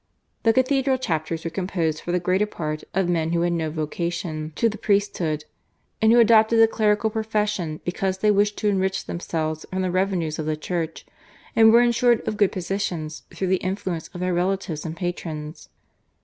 The 0.41 0.51
cathedral 0.51 0.97
chapters 0.97 1.43
were 1.43 1.51
composed 1.51 2.01
for 2.01 2.11
the 2.11 2.19
greater 2.19 2.47
part 2.47 2.83
of 2.95 3.07
men 3.07 3.33
who 3.33 3.41
had 3.41 3.53
no 3.53 3.69
vocation 3.69 4.51
to 4.55 4.67
the 4.67 4.79
priesthood, 4.79 5.45
and 6.01 6.11
who 6.11 6.19
adopted 6.19 6.59
the 6.59 6.67
clerical 6.67 7.11
profession 7.11 7.81
because 7.85 8.17
they 8.17 8.31
wished 8.31 8.57
to 8.57 8.67
enrich 8.67 9.05
themselves 9.05 9.63
from 9.71 9.83
the 9.83 9.91
revenues 9.91 10.39
of 10.39 10.47
the 10.47 10.57
Church, 10.57 11.05
and 11.55 11.71
were 11.71 11.81
ensured 11.81 12.27
of 12.27 12.37
good 12.37 12.51
positions 12.51 13.25
through 13.31 13.49
the 13.49 13.57
influence 13.57 14.07
of 14.07 14.21
their 14.21 14.33
relatives 14.33 14.85
and 14.85 14.97
patrons. 14.97 15.69